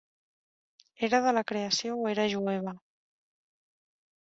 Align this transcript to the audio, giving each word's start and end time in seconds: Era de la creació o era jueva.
Era 1.07 1.19
de 1.25 1.33
la 1.39 1.43
creació 1.51 1.99
o 2.05 2.09
era 2.15 2.27
jueva. 2.33 2.75